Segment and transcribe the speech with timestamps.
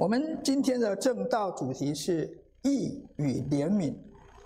[0.00, 2.26] 我们今天的正道主题是
[2.62, 3.94] 义与怜悯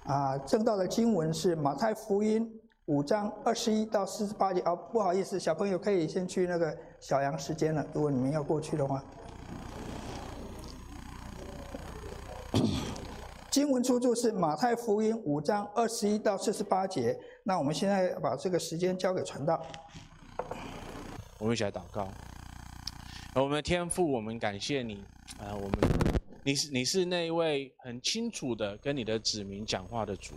[0.02, 4.60] 啊，正道的经文是马太福音五章二十一到四十八节。
[4.62, 9.00] 哦，不好意思，小朋友可以先去那个小羊时间了，如果你们要过去的话。
[13.48, 17.16] 经文出处是马太福音五章二十一到四十八节。
[17.44, 19.64] 那我们现在把这个时间交给传道。
[21.38, 22.08] 我们一起来祷告。
[23.36, 25.04] 我们的天父，我们感谢你。
[25.44, 30.32] 啊、我们，你是你是那一位很清楚的跟你的子民讲话的主，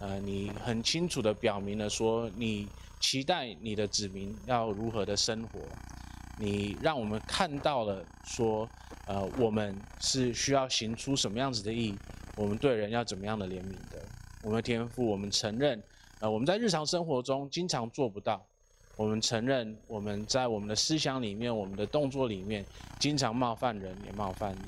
[0.00, 2.66] 呃，你很清楚的表明了说，你
[3.00, 5.60] 期待你的子民要如何的生活，
[6.40, 8.68] 你让我们看到了说，
[9.06, 11.94] 呃，我们是需要行出什么样子的义，
[12.36, 14.04] 我们对人要怎么样的怜悯的。
[14.42, 15.80] 我们天赋，我们承认，
[16.18, 18.44] 呃，我们在日常生活中经常做不到。
[19.02, 22.64] 我们承认，我们在我们的思想里面、我们的动作里面，
[23.00, 24.62] 经常冒犯人，也冒犯你。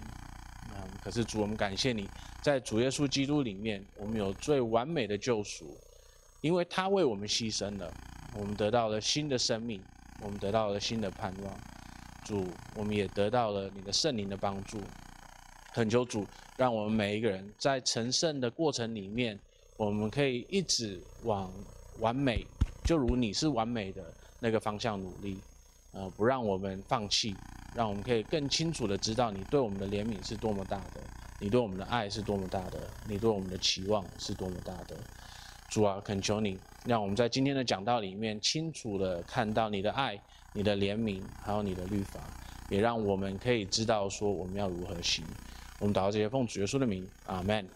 [0.74, 2.08] 嗯，可是主，我们感谢你，
[2.42, 5.78] 在主耶稣基督里面，我们有最完美的救赎，
[6.40, 7.88] 因为他为我们牺牲了，
[8.36, 9.80] 我们得到了新的生命，
[10.20, 11.56] 我们得到了新的盼望。
[12.24, 14.80] 主，我们也得到了你的圣灵的帮助。
[15.72, 16.26] 恳求主，
[16.56, 19.38] 让我们每一个人在成圣的过程里面，
[19.76, 21.52] 我们可以一直往
[22.00, 22.44] 完美。
[22.84, 24.04] 就如你是完美的
[24.44, 25.40] 那个方向努力，
[25.92, 27.34] 呃，不让我们放弃，
[27.74, 31.00] 让我们可以更清楚的知道你对我们的怜悯是多么大的，
[31.40, 34.94] 你对我们的爱是多么大的，你对我们的期望是多么大的。
[35.70, 40.20] 主啊，恳求你，让我们在今天的讲道里面清楚的看到你的爱、
[40.52, 42.20] 你的怜悯，还有你的律法，
[42.68, 45.24] 也让我们可以知道说我们要如何行。
[45.78, 47.66] 我们祷告这些奉主耶稣的名，阿门。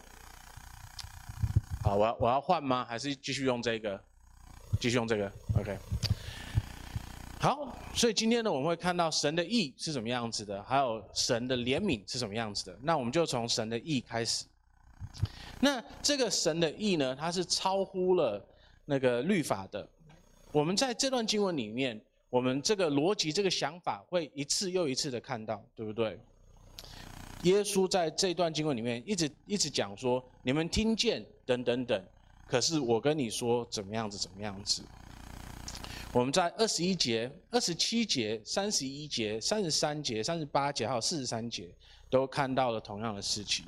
[1.83, 2.85] 好，我要我要换吗？
[2.85, 3.99] 还是继续用这个？
[4.79, 5.75] 继续用这个，OK。
[7.41, 12.77] 好，所以今天呢，我们会看到神的意是什么样子的，还有神的怜悯是什么样子的。
[12.81, 14.43] 那我们就从神的意开始。
[15.61, 18.45] 那这个神的意呢，它是超乎了
[18.83, 19.87] 那个律法的。
[20.51, 21.97] 我们在这段经文里面，
[22.29, 26.19] 我们这个逻辑、这个想法会一次又一次的看到，对不对？
[27.43, 32.03] 耶稣在这段经文里面一直一直讲说：“你们听见，等等等。”
[32.45, 34.83] 可是我跟你说怎么样子，怎么样子？
[36.11, 41.69] 我们在二十一节、二十七节、三十一节、三十三节、三十八节还有四十三节，
[42.09, 43.63] 都看到了同样的事情。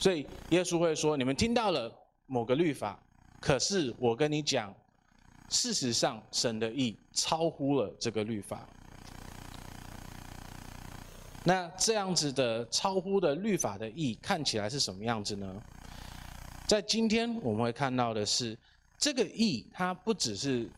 [0.00, 1.92] 所以耶稣会说：“你们听到了
[2.26, 3.00] 某个律法，
[3.40, 4.74] 可是我跟你讲，
[5.48, 8.68] 事实上神的意超乎了这个律法。
[11.44, 15.62] 那这样子的超乎的律法的意，看起来是什么样子呢？”
[16.66, 18.58] 在今天我们会看到的是，
[18.98, 20.68] 这个意它不只是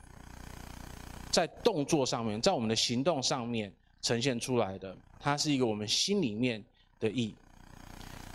[1.36, 3.70] 在动作上面，在我们的行动上面
[4.00, 6.64] 呈现出来的，它是一个我们心里面
[6.98, 7.34] 的意。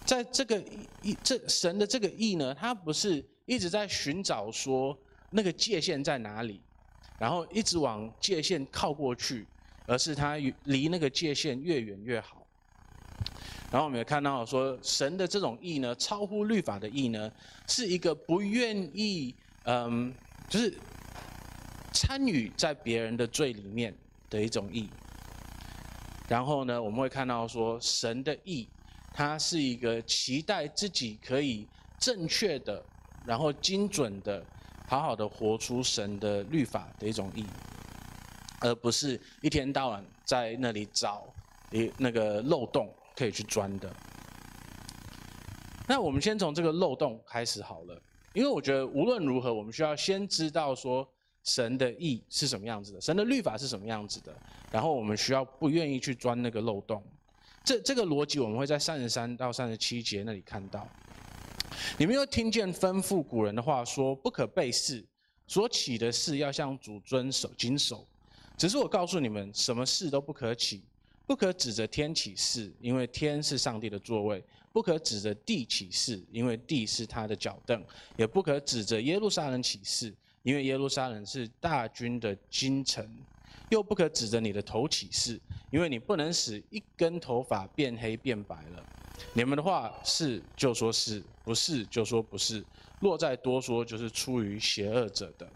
[0.06, 0.64] 在这个
[1.02, 4.96] 意，这神的这个意呢，它不是一直在寻找说
[5.32, 6.62] 那个界限在哪里，
[7.18, 9.48] 然后一直往界限靠过去，
[9.88, 12.46] 而是它离那个界限越远越好。
[13.72, 17.32] 然后我们也看到说，神的这种意呢，超乎律法的意呢，
[17.68, 19.34] 是一个不愿意，
[19.64, 20.14] 嗯，
[20.48, 20.78] 就是
[21.94, 23.94] 参与在别人的罪里面
[24.30, 24.90] 的一种义。
[26.28, 28.68] 然后呢，我们会看到说，神的义，
[29.14, 31.68] 它是一个期待自己可以
[32.00, 32.84] 正确的，
[33.26, 34.44] 然后精准的，
[34.88, 37.46] 好好的活出神的律法的一种义，
[38.62, 41.28] 而不是一天到晚在那里找
[41.72, 42.90] 一那个漏洞。
[43.14, 43.94] 可以去钻的。
[45.86, 48.02] 那我们先从这个漏洞开始好了，
[48.34, 51.08] 因为我觉得无论如何，我们需要先知道说
[51.44, 54.36] 神的意是什么样子的，神的律法是什么样子的，
[54.72, 57.04] 然后我们需要不愿意去钻那个漏洞。
[57.64, 60.88] 这这个逻辑我们会在三十三到三十七节那里看到。
[61.98, 65.04] 你们又听见吩咐古人的话说，不可背誓，
[65.48, 68.08] 所起的誓要向主遵守谨守。
[68.58, 70.84] 只是我告诉你们，什么事都不可起。
[71.28, 74.42] 不可指着天起誓，因为天是上帝的座位；
[74.74, 77.80] 不可指着地起誓，因为地是他的脚凳；
[78.18, 83.06] 也不可指着耶路撒冷起誓，因为耶路撒冷是大军的京城；
[83.70, 85.40] 又不可指着你的头起誓，
[85.72, 88.84] 因为你不能使一根头发变黑变白了。
[89.34, 92.64] 你们的话是就说是，不是就说不是。
[93.00, 95.48] 若再多说，就是出于邪恶者的。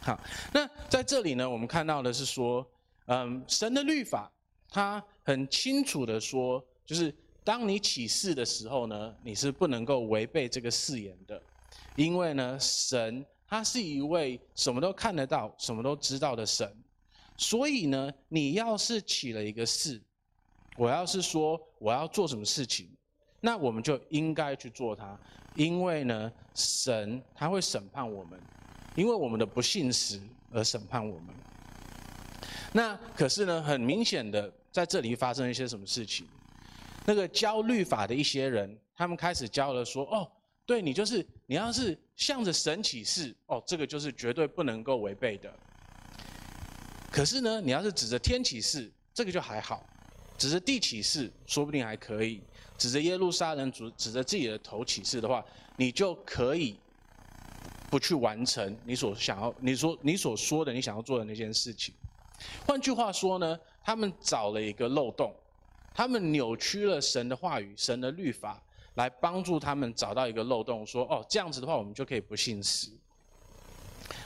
[0.00, 0.18] 好，
[0.52, 2.66] 那在这里呢，我们看到的是说，
[3.06, 4.30] 嗯，神的律法。
[4.74, 7.14] 他很清楚的说，就是
[7.44, 11.40] 当你起誓的时候呢，你是不能够违背这个誓言的，
[11.94, 16.74] 因为呢，神他是一位什么都看得到、什么都知道的神，
[17.36, 20.00] 所以呢，你要是起了一个誓，
[20.78, 22.88] 我要是说我要做什么事情，
[23.42, 25.20] 那我们就应该去做它，
[25.54, 28.40] 因为呢，神他会审判我们，
[28.96, 30.18] 因为我们的不信实
[30.50, 31.26] 而审判我们。
[32.72, 36.26] 那可是呢，很明显的在这里发生一些什么事情？
[37.04, 40.26] 那个教律法的一些人，他们开始教了说：哦，
[40.64, 45.52] 对你就是你要是向着神起誓，哦，这个就是绝对不能够违背的。
[47.10, 49.84] 可是呢，你要是指着天起誓，这个就还好；
[50.38, 52.40] 指着地起誓，说不定还可以；
[52.78, 55.44] 指着耶路撒冷主，指着自己的头起誓的话，
[55.76, 56.78] 你就可以
[57.90, 61.94] 不去完成你所想要、你说你所说的、你想要做的那件事情。
[62.66, 65.34] 换句话说呢，他们找了一个漏洞，
[65.94, 68.60] 他们扭曲了神的话语、神的律法，
[68.94, 72.88] 来帮助他们找到一个漏洞，说：哦，这样子的话，我们就可以不信实。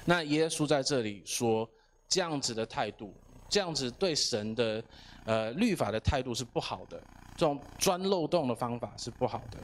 [0.04, 1.68] 那耶稣在这里说。
[2.08, 3.12] 这样子的态度，
[3.48, 4.80] 这样子对神的，
[5.24, 7.02] 呃，律法的态度是不好的。
[7.36, 9.58] 这种钻漏洞的方法是不好的。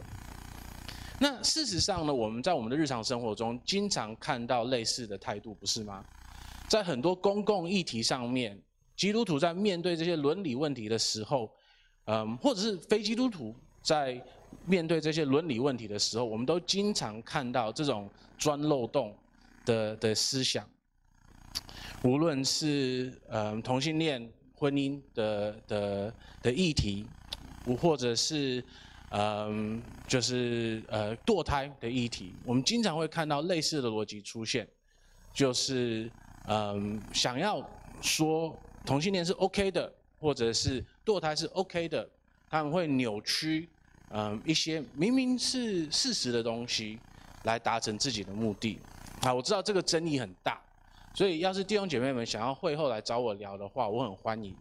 [1.20, 6.05] 那事实上呢，我们在我们的日常生活中，经常看到类似的态度，不是吗？
[6.69, 8.60] 在很多公共议题上面，
[8.96, 11.48] 基督徒在面对这些伦理问题的时候，
[12.06, 14.20] 嗯，或者是非基督徒在
[14.66, 18.08] 面对这些伦理问题的时候，我们都经常看到这种
[18.38, 19.16] 钻漏洞
[19.64, 20.69] 的的思想。
[22.02, 27.06] 无论是呃同性恋婚姻的的的议题，
[27.81, 28.64] 或者是
[29.10, 34.66] 嗯就是呃堕胎的议题，我们经常会看到类似的逻辑出现，
[35.34, 36.10] 就是
[36.46, 37.64] 嗯想要
[38.00, 42.08] 说同性恋是 OK 的，或者是堕胎是 OK 的，
[42.48, 43.69] 他们会扭曲
[44.12, 46.98] 嗯一些明明是事实的东西，
[47.44, 48.78] 来达成自己的目的。
[49.22, 50.60] 啊，我知道这个争议很大。
[51.14, 54.56] 所以，要是弟兄姐妹们想要会后来找我聊的话，我很欢迎。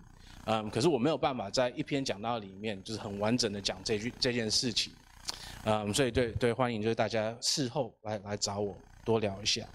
[0.45, 4.91] 嗯，可是我没有办法在一篇讲道里面，就是很完整的讲这句这件事情。
[5.63, 8.75] 嗯，所以对对，欢迎就是大家事后来来找我
[9.05, 9.65] 多聊一下。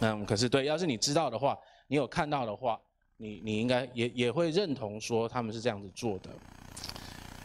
[0.00, 1.56] 嗯，可是对，要是你知道的话，
[1.86, 2.80] 你有看到的话，
[3.16, 6.30] 你你应该也也会认同说他们是这样子做的。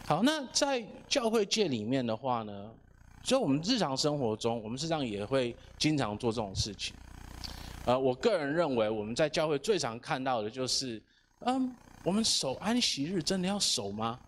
[0.04, 2.70] 好，那在教会界里面的话呢，
[3.22, 6.92] 所以我们日常生活中，我们实际上也会经常做这种事情。
[7.84, 11.00] 呃，我个人认为，我们在教会最常看到的就是，
[11.40, 11.72] 嗯，
[12.02, 14.18] 我们守安息日真的要守吗？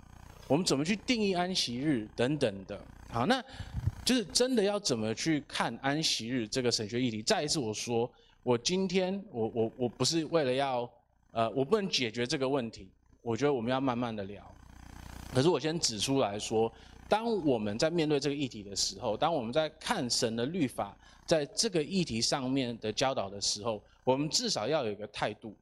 [0.46, 2.80] 我们怎么去定义安息日等等的？
[3.10, 3.42] 好，那
[4.04, 7.20] 就是真的要怎么去看安息日这个神学议题？
[7.20, 8.08] 再一次我说，
[8.42, 10.88] 我今天我我我不是为了要，
[11.32, 12.88] 呃，我不能解决这个问题，
[13.22, 14.42] 我觉得我们要慢慢的聊。
[15.34, 16.72] 可是我先指出来说，
[17.08, 20.96] 当我们在面对这个议题的时候，当我们在看神的律法。
[21.26, 25.56] 在这个议题上面的教导的时候，我们至少要有一个态度，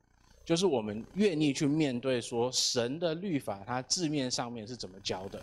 [0.44, 5.40] 就是我们愿意去面对说神的律法，它字面上面是怎么教的，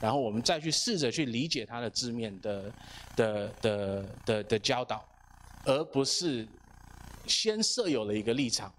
[0.00, 2.72] 然后我们再去试着去理解它的字面的
[3.14, 5.04] 的的的的教导，
[5.64, 6.44] 而不是
[7.28, 8.72] 先设有了一个立场，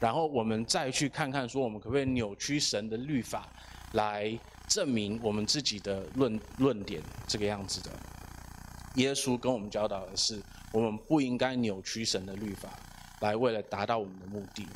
[0.00, 3.46] 然后我们再去看看说我们可不可以扭曲神的律法
[3.92, 4.38] 来
[4.68, 7.90] 证明我们自己的论论点这个样子的。
[8.96, 10.40] 耶稣跟我们教导的是，
[10.72, 12.70] 我们不应该扭曲神的律法，
[13.20, 14.66] 来为了达到我们的目的。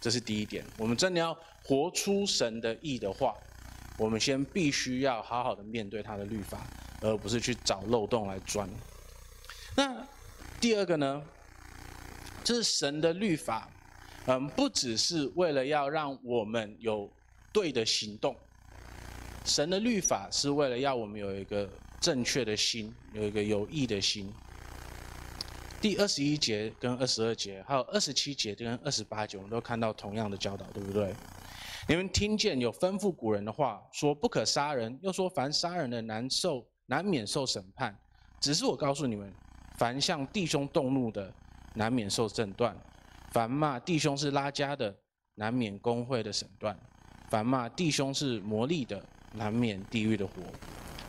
[0.00, 0.64] 这是第一点。
[0.78, 3.34] 我们真的要活出神的意的话，
[3.98, 6.64] 我们先必须要好好的面对他的律法，
[7.00, 8.68] 而不是去找漏洞来钻。
[9.76, 10.06] 那
[10.60, 11.22] 第二个呢，
[12.42, 13.68] 就是神的律法，
[14.26, 17.10] 嗯，不只是为了要让我们有
[17.52, 18.36] 对的行动，
[19.44, 21.68] 神的律法是为了要我们有一个。
[22.00, 24.32] 正确的心，有一个有益的心。
[25.82, 31.14] 第二十一节跟二十二节，还有二十七节跟二十八节，我们都看到同样的教导，对不对？
[31.86, 37.94] 你们听见有吩咐古人的话，说不可杀人，又说凡杀人的难受难免受审判。
[38.40, 39.30] 只是我告诉你们，
[39.76, 41.30] 凡向弟兄动怒的，
[41.74, 42.74] 难免受震断；
[43.30, 44.96] 凡骂弟兄是拉加的，
[45.34, 46.74] 难免工会的审断；
[47.30, 49.00] 凡骂弟兄是魔力的，
[49.32, 50.42] 难免地狱的火。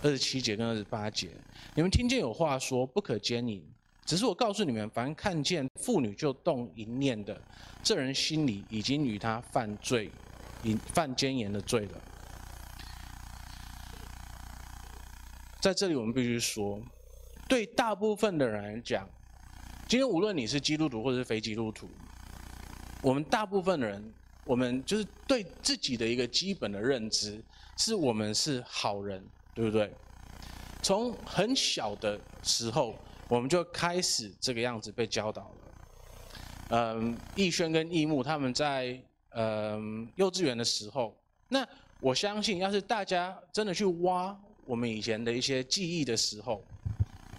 [0.03, 1.29] 二十七节跟二十八节，
[1.73, 3.59] 你们听见有话说不可奸淫，
[4.05, 7.41] 只是我告诉你们，凡看见妇女就动淫念的，
[7.81, 10.11] 这人心里已经与他犯罪，
[10.61, 12.01] 已犯奸淫的罪了。
[15.59, 16.79] 在这里，我们必须说，
[17.47, 19.09] 对大部分的人来讲，
[19.87, 21.89] 今天无论你是基督徒或者是非基督徒，
[23.01, 24.13] 我们大部分的人，
[24.45, 27.41] 我们就是对自己的一个基本的认知，
[27.77, 29.23] 是我们是好人。
[29.53, 29.91] 对不对？
[30.81, 32.95] 从很小的时候，
[33.27, 35.57] 我们就开始这个样子被教导了。
[36.69, 38.97] 嗯，逸轩跟逸木他们在
[39.31, 41.13] 嗯幼稚园的时候，
[41.49, 41.67] 那
[41.99, 46.63] 我相信，要是大家真的去挖我们以前的一些记忆的时候，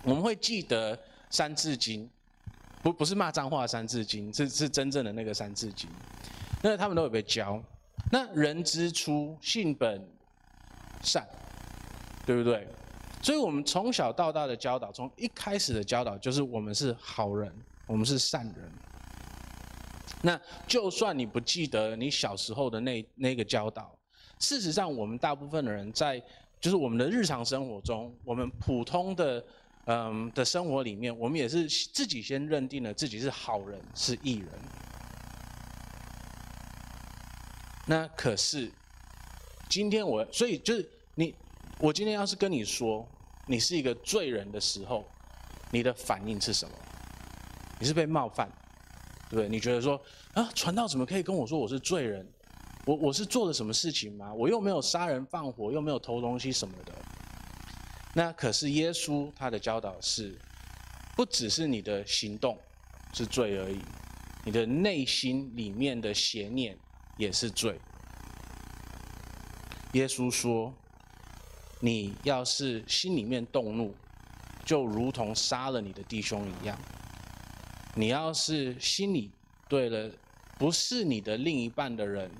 [0.05, 0.95] 我们会记得
[1.31, 2.05] 《三字经》，
[2.83, 5.89] 不不是骂脏话《三字经》，是是真正的那个《三字经》。
[6.63, 7.63] 那他们都有被教。
[8.11, 10.03] 那人之初，性本
[11.03, 11.27] 善，
[12.25, 12.67] 对不对？
[13.23, 17.53] 所以我们从小到大的教导，从一开始的教导就是我们是好人，
[17.87, 18.73] 我们是善人。
[20.23, 23.97] 那就算你不记得你小时候的那那个教导，
[24.39, 26.23] 事实上，我们大部分的人在
[26.61, 29.45] 就是我们的日常生活中，我们普通的
[29.87, 34.49] 嗯的生活里面，我们也是自己先认定了自己是好人，是义人。
[37.87, 38.71] 那可是
[39.69, 41.35] 今天我，所以就是你，
[41.79, 43.07] 我今天要是跟你说
[43.47, 45.05] 你是一个罪人的时候，
[45.71, 46.75] 你的反应是什么？
[47.81, 48.49] 你是被冒犯？
[49.29, 49.49] 对不对？
[49.49, 50.01] 你觉得说
[50.35, 52.27] 啊，传道怎么可以跟我说我是罪人？
[52.85, 54.33] 我我是做了什么事情吗？
[54.35, 56.93] 我又没有杀人放火，又没有偷东西什么的。
[58.15, 60.39] 那可是耶稣他的教导是，
[61.17, 62.59] 不只是你的行动
[63.15, 63.79] 是罪而已，
[64.45, 66.77] 你的内心里面的邪念
[67.17, 67.79] 也是罪。
[69.93, 70.73] 耶稣说，
[71.81, 73.95] 你要是心里面动怒，
[74.65, 76.79] 就如同杀了你的弟兄一样。
[77.95, 79.31] 你要是心里
[79.69, 80.11] 对了
[80.59, 82.31] 不是你的另一半的人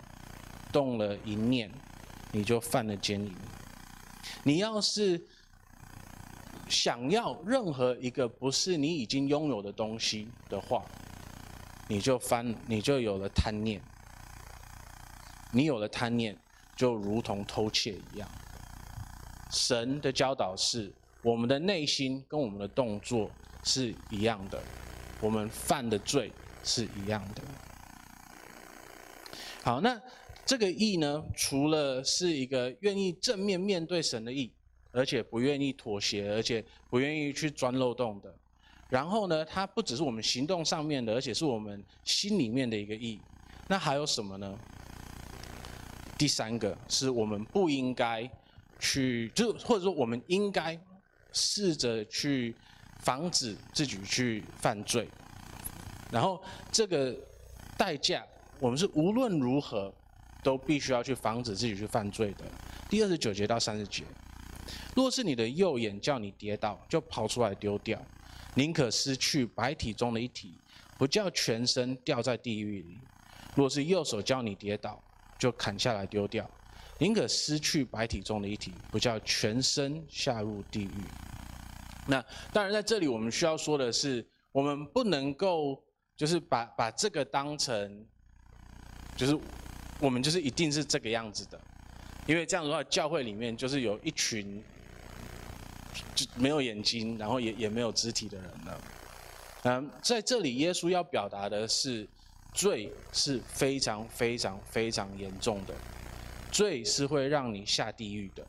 [0.73, 1.71] 动了一念，
[2.31, 3.35] 你就犯了奸淫。
[4.45, 5.23] 你要是
[6.71, 10.83] 想要任何一个不是你已经拥有的东西的话，
[11.87, 13.79] 你就犯，你就有了贪念。
[15.53, 16.37] 你有了贪念，
[16.77, 18.29] 就如同偷窃一样。
[19.51, 20.91] 神的教导是，
[21.23, 23.31] 我们的内心跟我们的动作
[23.63, 24.59] 是一样的。
[25.21, 26.33] 我们犯的罪
[26.65, 27.43] 是一样的。
[29.63, 30.01] 好，那
[30.45, 34.51] 这个义呢，除了是一个愿意正面面对神的义，
[34.91, 38.35] 而且不愿意妥协，而且不愿意去钻漏洞的。
[38.89, 43.21] 然后呢，它不只是我们行动上面的，而且是我们心里面的一个义。
[43.69, 44.59] 那还有什么呢？
[46.17, 48.29] 第三个是我们不应该
[48.79, 50.79] 去，就或者说我们应该
[51.33, 52.55] 试着去。
[53.03, 55.09] 防止自己去犯罪，
[56.13, 56.41] 然后
[56.71, 57.13] 这个
[57.77, 58.25] 代价，
[58.61, 59.93] 我们是无论如何
[60.41, 62.45] 都必须要去防止自己去犯罪的。
[62.89, 64.05] 第二十九节到三十节，
[64.95, 68.01] 若是你的右眼叫你跌倒，就跑出来丢掉，
[68.55, 70.55] 宁可失去白体中的一体，
[70.97, 72.97] 不叫全身掉在地狱里；
[73.57, 75.03] 若是右手叫你跌倒，
[75.43, 76.49] 就砍下来丢掉，
[76.99, 80.93] 宁可失去百体中的一体，不叫全身下入地狱。
[82.07, 85.83] 那当然，在这里我们需要说的是，我们不能够
[86.17, 88.07] 就是把把这个当成，
[89.17, 89.37] 就是
[89.99, 91.61] 我们就是一定是这个样子的，
[92.29, 94.63] 因为这样的话，教会里面就是有一群
[96.15, 98.81] 就没有眼睛，然后也也没有肢体的人了。
[99.65, 102.09] 嗯，在这里，耶稣要表达的是，
[102.53, 105.75] 罪是非常非常非常严重的，
[106.51, 108.47] 罪是会让你下地狱的。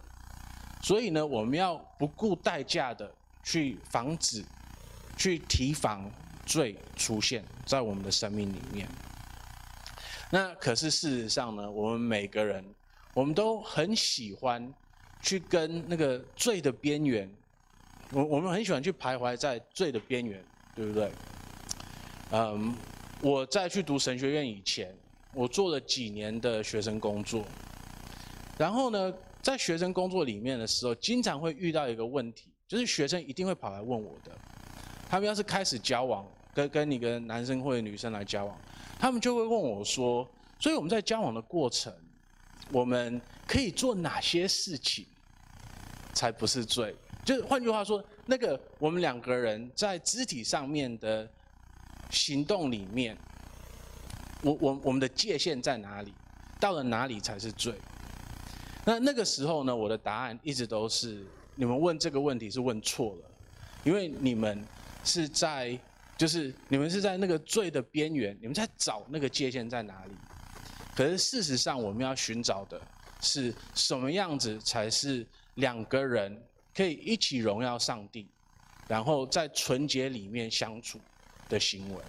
[0.82, 3.12] 所以呢，我们要不顾代价的。
[3.46, 4.42] 去防止、
[5.18, 6.10] 去提防
[6.46, 8.88] 罪出现在我们的生命里面。
[10.32, 12.64] 那可是事实上呢，我们每个人，
[13.14, 14.74] 我们都很喜欢
[15.22, 17.30] 去跟那个罪的边缘，
[18.14, 20.42] 我我们很喜欢去徘徊在罪的边缘，
[20.74, 21.12] 对不对？
[22.32, 22.74] 嗯，
[23.24, 24.94] 我在去读神学院以前，
[25.34, 27.42] 我做了几年的学生工作，
[28.58, 32.50] 然后呢，在学生工作里面的时候，经常会遇到一个问题。
[32.68, 34.32] 就是学生一定会跑来问我的，
[35.08, 38.58] 他们要是开始交往，跟跟你跟男生或者女生来交往，
[39.00, 41.94] 他们就会问我说：所以我们在交往的过程，
[42.72, 45.06] 我们可以做哪些事情
[46.14, 46.94] 才不是罪？
[47.24, 51.30] 就是换句话说，那个我们两个人在肢体上面的
[52.10, 53.18] 行动里面，
[54.42, 56.14] 我我我们的界限在哪里？
[56.60, 57.74] 到了哪里才是罪？
[58.86, 61.26] 那那个时候呢，我的答案一直都是。
[61.56, 63.30] 你们问这个问题是问错了，
[63.84, 64.66] 因为你们
[65.04, 65.78] 是在，
[66.18, 70.16] 就是你们是在那个罪的边缘，你们在找那个界限在哪里？
[70.96, 72.82] 可是事实上，我们要寻找的
[73.22, 76.36] 是什么样子才是两个人
[76.74, 78.28] 可以一起荣耀上帝，
[78.88, 81.00] 然后在纯洁里面相处
[81.54, 82.02] 的行为。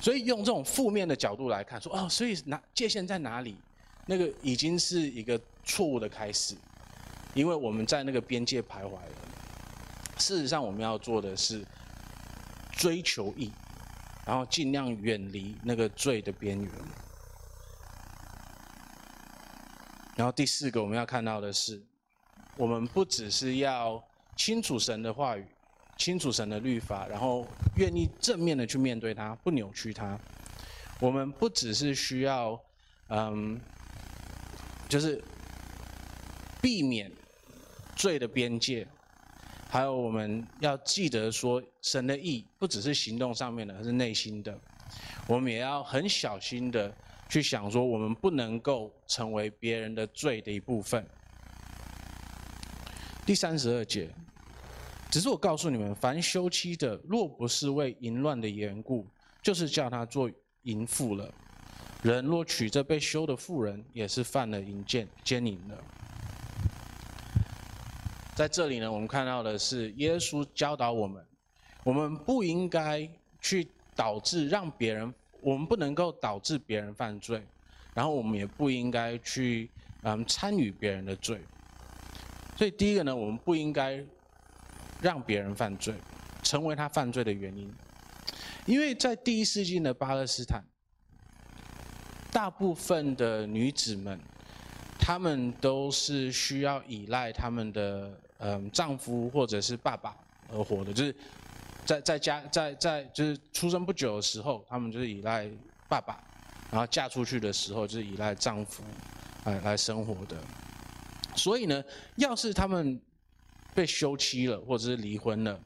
[0.00, 3.56] 所以用这种负面的角度来看，说哦，所以哪界限在哪里？
[4.06, 6.54] 那个已经是一个错误的开始。
[7.32, 9.12] 因为我们在那个边界徘徊了。
[10.18, 11.64] 事实上，我们要做的是
[12.72, 13.52] 追求义，
[14.26, 16.72] 然后尽量远离那个罪的边缘。
[20.16, 21.80] 然后第四个我们要看到的是，
[22.56, 24.02] 我们不只是要
[24.36, 25.46] 清楚神的话语，
[26.00, 30.18] 清楚神的律法，然后愿意正面的去面对它，不扭曲它。
[30.98, 32.58] 我们不只是需要，
[33.08, 33.60] 嗯，
[34.88, 35.22] 就是
[36.62, 37.12] 避免
[37.96, 38.88] 罪的边界，
[39.68, 44.58] 还有我们要记得说，神的意不只是行动上面的，而是内心的。
[45.26, 46.90] 我们也要很小心的
[47.28, 51.06] 去想说，我们不能够成为别人的罪的一部分。
[53.26, 54.08] 第三十二节。
[55.10, 59.04] 只是我告诉你们，凡休妻的，若不是为淫乱的缘故，
[59.42, 60.30] 就是叫他做
[60.62, 61.28] 淫妇了。
[62.02, 65.76] 人若娶这被休的妇人，也是犯了淫奸奸淫了。
[68.36, 71.26] 在这里呢，我们看到的是耶稣教导我们，
[71.82, 73.06] 我们不应该
[73.40, 77.44] 去导致让别人，我们不能够导致别人犯罪，
[77.94, 79.68] 然后我们也不应该去
[80.02, 81.40] 嗯参与别人的罪。
[82.56, 84.04] 所以第一个呢，我们不应该。
[85.00, 85.94] 让别人犯罪，
[86.42, 87.72] 成为他犯罪的原因，
[88.66, 90.62] 因为在第一世纪的巴勒斯坦，
[92.30, 94.20] 大部分的女子们，
[94.98, 100.14] 她们都是需要依赖他们的嗯丈夫或者是爸爸
[100.52, 101.16] 而活的，就是
[101.86, 105.48] 在在家在在就是出生不久的时候，她们就是依赖
[105.88, 106.22] 爸爸，
[106.70, 108.84] 然后嫁出去的时候就是依赖丈夫
[109.44, 110.36] 来来生活的，
[111.34, 111.82] 所以呢，
[112.16, 113.00] 要是他们。
[113.74, 115.58] 被休妻了，或者是离婚了，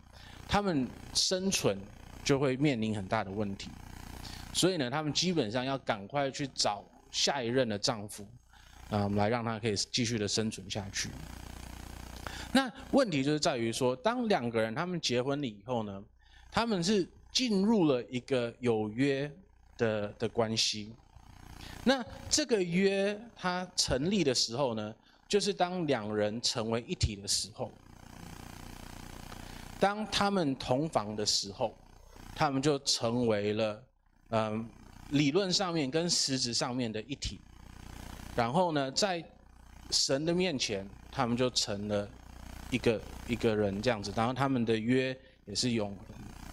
[0.46, 1.78] 他们生存
[2.22, 3.70] 就会面临很大的问题。
[4.52, 8.26] 所以呢，他们基本上要赶快去找下一任的丈夫，
[8.90, 11.10] 啊，来让他可以继续的生存下去。
[12.52, 16.02] 那问题就是在于说，当两个人他们结婚了以后呢，
[16.52, 19.28] 他们是进入了一个有约
[19.76, 20.92] 的的关系。
[21.82, 24.94] 那这个约它成立的时候呢，
[25.26, 27.72] 就是当两人成为一体的时候。
[29.84, 31.76] 当他们同房的时候，
[32.34, 33.84] 他们就成为了，
[34.30, 34.66] 嗯，
[35.10, 37.38] 理论上面跟实质上面的一体。
[38.34, 39.22] 然后呢，在
[39.90, 42.08] 神的面前，他们就成了
[42.70, 44.10] 一个一个人这样子。
[44.16, 45.94] 然后他们的约也是永，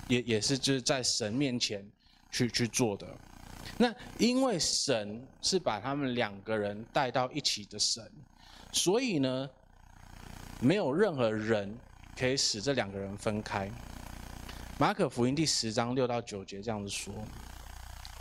[0.10, 1.90] 也也是就是在神面前
[2.34, 3.08] 去去做的。
[3.78, 8.06] 那因为神是把他们两个人带到一起的神，
[8.74, 9.50] 所以呢，
[10.60, 11.74] 没有任何人。
[12.22, 13.68] 可以使这两个人分开。
[14.78, 17.12] 马可福音第十章六到九节这样子说：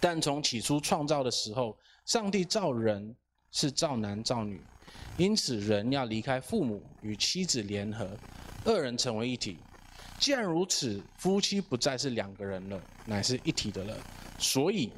[0.00, 3.14] 但从起初创造的时候，上帝造人
[3.52, 4.58] 是造男造女，
[5.18, 8.08] 因此人要离开父母与妻子联合，
[8.64, 9.58] 二人成为一体。
[10.18, 13.94] 既然如此，夫妻不再是两个人了，乃是一体的了。
[14.38, 14.90] 所以，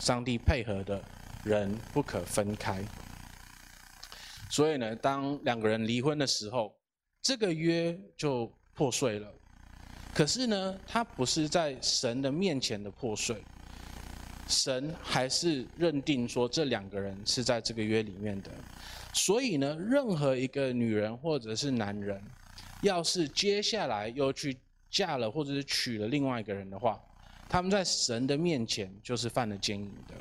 [0.00, 1.00] 上帝配合的
[1.44, 2.84] 人不可分开。
[4.50, 6.74] 所以呢，当两个人离婚的时候，
[7.28, 9.30] 这个约就破碎了，
[10.14, 13.36] 可是呢，它不是在神的面前的破碎，
[14.48, 18.50] 神还是认定说这两个人是在这个约里面的，
[19.12, 22.18] 所以呢，任何一个女人或者是男人，
[22.80, 24.56] 要是接下来又去
[24.88, 26.98] 嫁了或者是娶了另外一个人的话，
[27.46, 30.14] 他们在神的面前就是犯了奸淫的。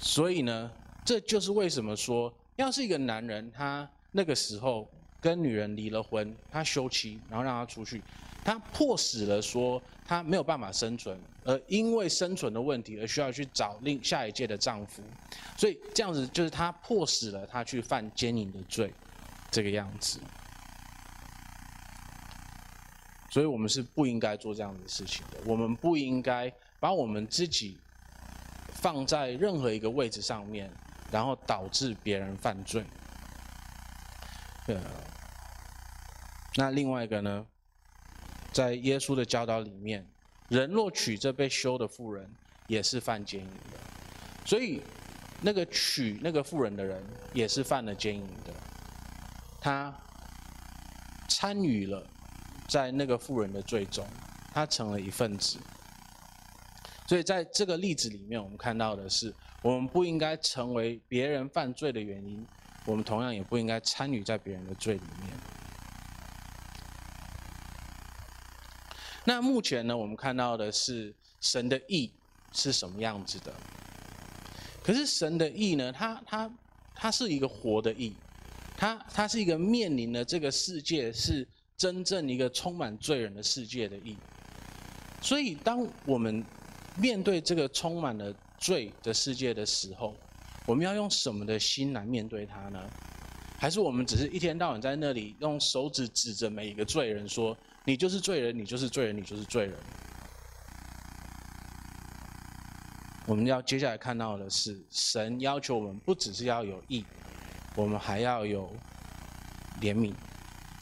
[0.00, 0.68] 所以呢，
[1.04, 4.90] 这就是为什么说，要是一个男人他那个时候。
[5.24, 8.02] 跟女人离了婚，他休妻，然后让他出去，
[8.44, 15.02] 他迫使了说他没有办法生存，而因为生存的问题而需要去找另下一届的丈夫，
[15.56, 18.92] 所以这样子就是他迫使了他去犯奸淫的罪，
[19.50, 20.20] 这个样子。
[23.30, 27.78] 所以我们是不应该做这样的事情的，我们不应该把我们自己
[28.74, 30.70] 放在任何一个位置上面，
[31.10, 32.84] 然后导致别人犯罪。
[34.66, 34.76] 对。
[36.56, 37.44] 那另外一个呢，
[38.52, 40.06] 在耶稣的教导里面，
[40.48, 42.30] 人若娶这被休的妇人，
[42.68, 43.78] 也是犯奸淫的。
[44.46, 44.80] 所以，
[45.40, 48.52] 那个娶那个妇人的人，也是犯了奸淫的。
[49.60, 49.92] 他
[51.28, 52.06] 参与了
[52.68, 54.06] 在那个妇人的罪中，
[54.52, 55.58] 他成了一份子。
[57.08, 62.46] 所以，在这个例子里面，我们看到的是，我们不应该成为别人犯罪的原因，
[62.84, 65.30] 我们同样也不应该参与在别人的罪里面。
[69.24, 72.10] 那目前呢，我们看到的是神的义
[72.52, 73.52] 是什么样子的？
[74.82, 76.50] 可是神的义呢，它它
[76.94, 78.14] 它是一个活的义，
[78.76, 84.16] 它它是一个面临的这个世界是真正一个充满罪人的世界的义。
[85.22, 86.44] 所以，当我们
[86.98, 90.14] 面对这个充满了罪的世界的时候，
[90.66, 92.78] 我们要用什么的心来面对它呢？
[93.56, 99.74] 还是我们只是一天到晚在那里用手指指着每一个罪人说：“你就是罪人，你就是罪人，你就是罪人。”
[103.26, 107.02] 我们要接下来看到的是，神要求我们不只是要有义，
[107.74, 108.70] 我们还要有
[109.80, 110.12] 怜悯，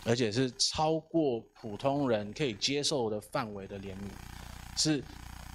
[0.05, 4.11] 而且是超过普通人可以接受的范围的怜悯，
[4.77, 5.05] 是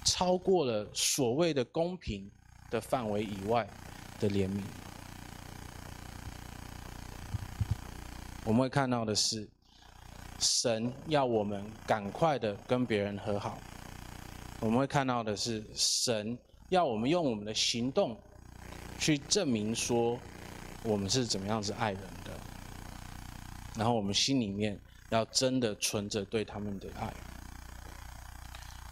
[0.06, 2.30] 超过了所谓的公平
[2.70, 3.68] 的范围以外
[4.18, 4.62] 的怜悯。
[8.44, 9.46] 我们会看到的是，
[10.38, 13.58] 神要我们赶快的跟别人和好。
[14.60, 16.36] 我们会看到的是，神。
[16.70, 18.14] 要我们用我们的行动
[18.98, 20.18] 去证明说
[20.82, 22.30] 我们是怎么样子爱人的，
[23.74, 27.10] 然后我们心里面要真的存着对他们的爱。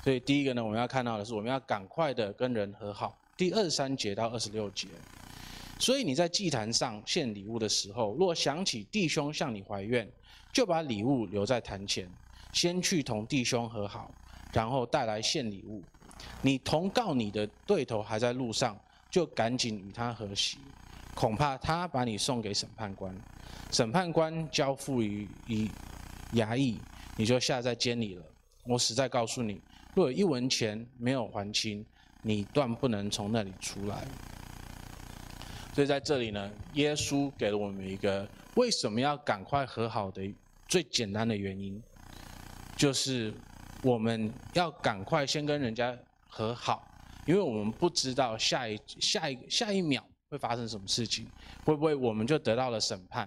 [0.02, 3.14] 所以第一个呢，我们要看到的是我们要赶快的跟人和好。
[3.36, 4.88] 第二十三节到二十六节，
[5.78, 10.08] 所以你在祭坛上献礼物的时候，若想起弟兄向你怀怨，
[10.52, 12.08] 就把礼物留在坛前，
[12.52, 14.10] 先去同弟兄和好，
[14.52, 15.82] 然后带来献礼物。
[16.40, 18.78] 你同告你的对头还在路上，
[19.10, 20.56] 就赶紧与他和席，
[21.14, 23.14] 恐怕他把你送给审判官，
[23.70, 25.70] 审判官交付于于
[26.32, 26.80] 衙役，
[27.18, 28.22] 你就下在监里了。
[28.64, 29.60] 我实在告诉你，
[29.94, 31.84] 若有一文钱没有还清，
[32.22, 34.08] 你断不能从那里出来。
[35.76, 40.34] 所以在这里呢，耶稣给了我们一个为什么要赶快和好的
[40.66, 41.82] 最简单的原因，
[42.78, 43.30] 就是
[43.82, 45.94] 我们要赶快先跟人家。
[46.28, 46.86] 和好，
[47.24, 51.26] 因为我们不知道下一下一下一秒会发生什么事情，
[51.64, 53.26] 会不会我们就得到了审判？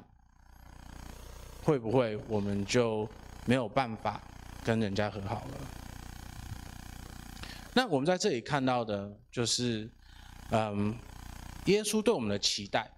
[1.64, 3.10] 会不会我们就
[3.46, 4.22] 没有办法
[4.64, 5.58] 跟人家和好了？
[7.74, 9.90] 那我们在这里看到的就是，
[10.52, 10.96] 嗯，
[11.66, 12.90] 耶稣对我们的期待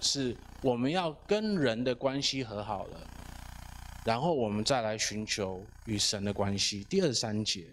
[0.00, 3.00] 是我们要跟人的关系和好了，
[4.04, 6.84] 然后我们再来寻求与神的关系。
[6.84, 7.66] 第二三节。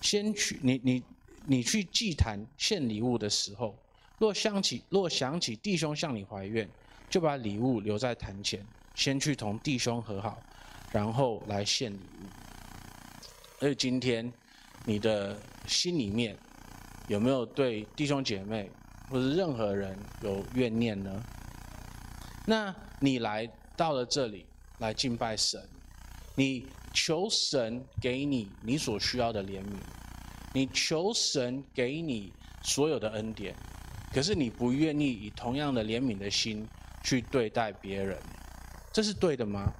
[0.00, 1.02] 先去你你
[1.44, 3.76] 你去祭坛献礼物的时候，
[4.18, 6.68] 若想起若想起弟兄向你怀怨，
[7.10, 10.40] 就把礼物留在坛前，先去同弟兄和好，
[10.92, 12.28] 然后来献礼物。
[13.60, 14.32] 而今天
[14.84, 16.38] 你的心里面
[17.08, 18.70] 有没有对弟兄姐妹
[19.10, 21.22] 或是任何人有怨念呢？
[22.46, 24.46] 那你来到了这里
[24.78, 25.62] 来敬拜神，
[26.34, 26.66] 你。
[26.94, 29.76] 求神给你你所需要的怜悯，
[30.54, 33.54] 你求神给你所有的恩典，
[34.10, 36.66] 可是你不愿意以同样的怜悯的心
[37.04, 38.18] 去对待别人，
[38.90, 39.70] 这是对的吗？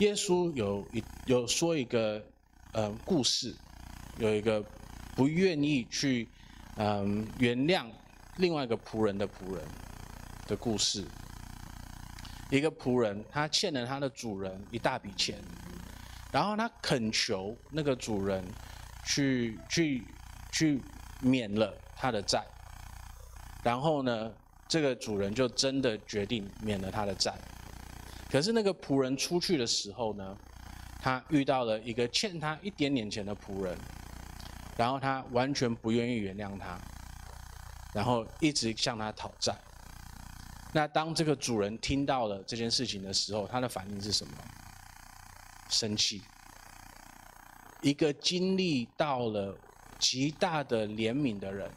[0.00, 2.22] 耶稣有一有说一个
[2.72, 3.56] 呃故事，
[4.18, 4.62] 有一个
[5.16, 6.28] 不愿意去
[6.82, 7.84] 嗯、原谅
[8.36, 9.62] 另外一个仆人的仆人
[10.46, 11.04] 的故事。
[12.50, 15.36] 一个仆人他欠了他的主人一大笔钱。
[16.32, 18.42] 然后他恳求那个主人
[19.04, 20.04] 去去
[20.52, 20.80] 去
[21.20, 22.42] 免了他的债，
[23.64, 24.32] 然后呢，
[24.68, 27.34] 这个主人就真的决定免了他的债。
[28.30, 30.36] 可是那个仆人出去的时候呢，
[31.00, 33.76] 他遇到了一个欠他一点点钱的仆人，
[34.80, 36.78] 然后他完全不愿意原谅他，
[37.92, 39.54] 然后一直向他讨债。
[40.72, 44.32] 那当这个主人听到了这件事情的时候，他的反应是什么？
[45.68, 46.22] 生气，
[47.82, 49.54] 一个经历到了
[49.98, 51.70] 极大的怜悯的人，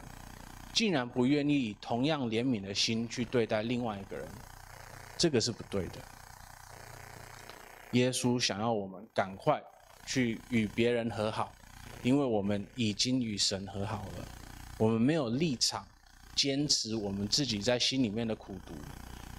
[0.72, 4.26] 竟然不愿意以同样怜悯的心去对待另外一个人，
[5.18, 6.00] 这个是不对的。
[7.90, 9.62] 耶稣想要我们赶快
[10.06, 11.52] 去与别人和好，
[12.04, 14.28] 因为我们已经与神和好了。
[14.78, 15.84] 我们没有立场
[16.36, 18.74] 坚持我们自己在心里面的苦毒，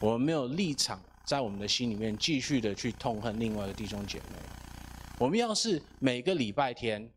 [0.02, 1.02] 我们没有立场。
[1.26, 4.38] 在我们的心里面继续的去痛恨另外的弟兄姐妹。
[5.18, 7.10] 我们要是每个礼拜天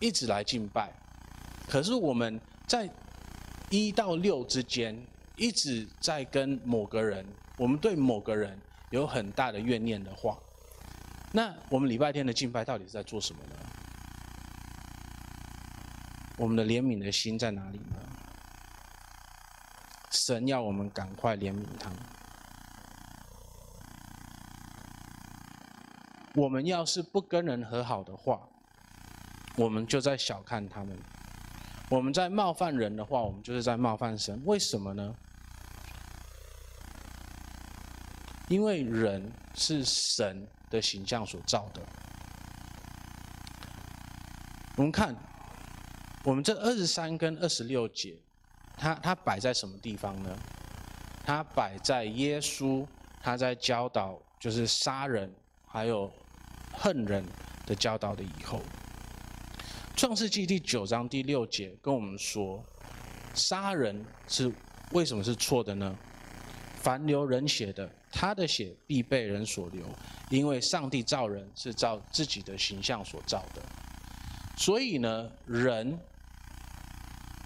[0.00, 0.90] 一直来敬拜，
[1.68, 2.88] 可是我们在
[3.68, 4.98] 一到六之间
[5.36, 7.26] 一直在跟某个人，
[7.58, 10.38] 我们对某个人有很大的怨念的话，
[11.32, 13.56] 那我们礼拜天的敬拜到底是在做什么呢？
[16.36, 17.96] 我们的怜悯的心在哪里呢？
[20.10, 21.98] 神要我们赶快怜悯他们。
[26.34, 28.40] 我们要是不跟人和好的话，
[29.56, 30.96] 我们就在小看他们；
[31.90, 34.40] 我们在冒犯人的话，我们就是在冒犯神。
[34.46, 35.14] 为什么呢？
[38.48, 41.82] 因为人是神的形象所造的。
[44.76, 45.14] 我们看，
[46.24, 48.14] 我们这二十三跟二十六节，
[48.76, 50.38] 它它摆在什么地方呢？
[51.24, 52.86] 它摆在耶稣
[53.20, 55.32] 他在教导就是杀人
[55.66, 56.12] 还有
[56.72, 57.24] 恨人
[57.66, 58.60] 的教导的以后。
[59.96, 62.64] 创世纪第九章第六节跟我们说，
[63.34, 64.52] 杀人是
[64.92, 65.96] 为什么是错的呢？
[66.76, 69.84] 凡流人血的，他的血必被人所流，
[70.30, 73.62] 因为上帝造人是照自己的形象所造的。
[74.56, 75.98] 所以呢，人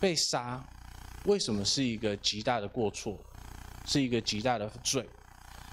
[0.00, 0.64] 被杀，
[1.24, 3.18] 为什么是一个极大的过错，
[3.84, 5.08] 是一个极大的罪？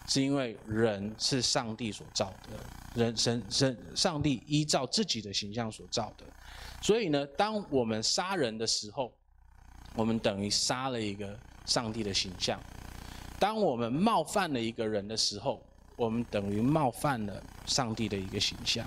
[0.06, 6.26] 是因为人是上帝所造的，人神神上帝依照自己的形象所造的。
[6.82, 9.14] 所以呢，当我们杀人的时候，
[9.96, 12.60] 我们等于杀了一个上帝的形象；
[13.40, 18.86] 当我们冒犯了一个人的时候，我们等于冒犯了上帝的一个形象。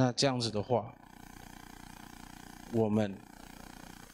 [0.00, 0.94] 那这样子的话，
[2.70, 3.18] 我们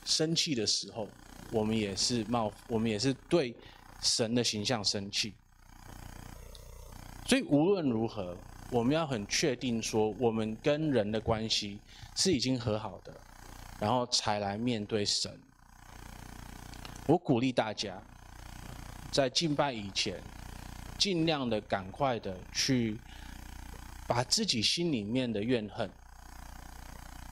[0.07, 1.07] 生气的时候，
[1.53, 3.55] 我们也是冒，我们也是对
[4.01, 5.35] 神的形象生气。
[7.27, 8.35] 所以无论如何，
[8.71, 11.79] 我们要很确定说，我们跟人的关系
[12.17, 13.15] 是已经和好的，
[13.79, 15.39] 然后才来面对神。
[17.07, 18.03] 我鼓励大家，
[19.13, 20.19] 在敬拜以前，
[20.99, 22.99] 尽量的赶快的去
[24.07, 25.91] 把自己心里面的怨恨，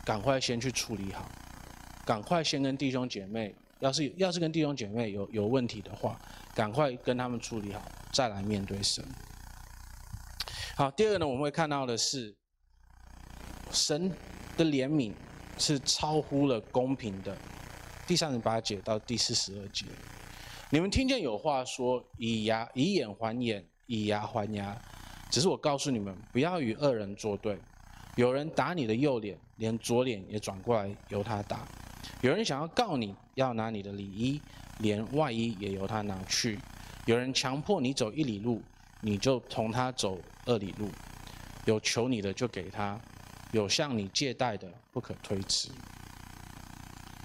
[0.05, 1.31] 赶快先去处理好，
[2.05, 6.19] 赶快先跟弟兄姐妹，要是要是跟弟兄姐妹有有问题的话，
[6.55, 7.83] 赶快跟他们处理好，
[8.13, 9.05] 再来面对神。
[10.75, 12.35] 好，第二个呢，我们会看到的是，
[13.71, 14.11] 神
[14.57, 15.13] 的怜悯
[15.59, 17.37] 是超乎了公平的。
[18.07, 19.85] 第三十八节到第四十二节，
[20.71, 24.77] 你们听见有话说：以牙以眼还眼，以牙还牙。
[25.33, 27.59] 只是我告诉你们，不要与恶人作对。
[28.17, 31.67] 有人打你的右脸，连左脸也转过来由他打；
[32.21, 34.39] 有人想要告你，要拿你的里衣，
[34.81, 36.59] 连外衣也由他拿去；
[37.07, 38.61] 有人强迫你走一里路，
[39.01, 40.21] 你就同他走。
[40.45, 40.91] 二里路，
[41.65, 43.01] 有求你的就给他，
[43.53, 45.71] 有向你借贷的不可推辞。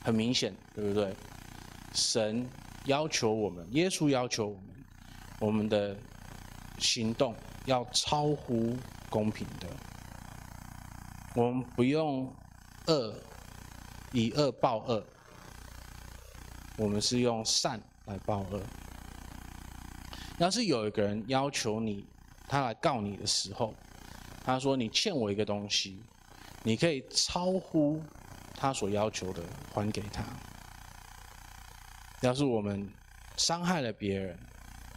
[0.04, 1.14] 很明显，对不对？
[1.94, 2.48] 神
[2.86, 4.64] 要求我们，耶稣要求我们，
[5.40, 5.98] 我们的
[6.80, 7.36] 行动
[7.66, 8.78] 要超乎
[9.10, 9.68] 公平的。
[11.36, 12.34] 我们不用
[12.88, 13.16] 恶
[14.12, 15.06] 以恶报恶，
[16.78, 18.62] 我们是用善来报恶。
[20.40, 22.06] 要是有一个人要求你，
[22.48, 23.74] 他来告你的时候，
[24.44, 26.02] 他说：“你欠我一个东西，
[26.64, 28.02] 你可以超乎
[28.56, 30.24] 他所要求的还给他。
[32.22, 32.88] 要是我们
[33.36, 34.38] 伤害了别人，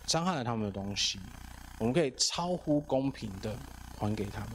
[0.06, 1.18] 伤害了他们的东西，
[1.80, 3.52] 我们可以超乎公平的
[3.98, 4.50] 还给他们。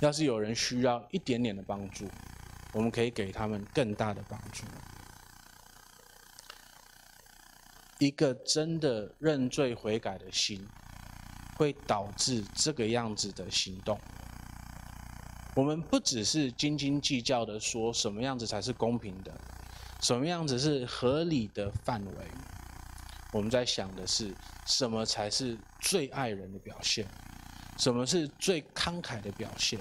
[0.00, 2.08] 要是有人需要一点点的帮助，
[2.72, 4.64] 我们可以给他们更大的帮助。
[7.98, 10.66] 一个真的认罪悔改的心。”
[11.54, 13.96] 会导致这个样子的行动。
[15.54, 19.32] 我们不只是斤斤计较的说什么样子才是公平的，
[20.00, 22.12] 什么样子是合理的范围。
[23.32, 24.32] 我们在想的是
[24.66, 27.04] 什么才是最爱人的表现，
[27.78, 29.80] 什么是最慷慨的表现，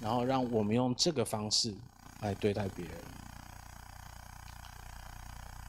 [0.00, 1.74] 然后让我们用这个方式
[2.20, 2.94] 来对待别人。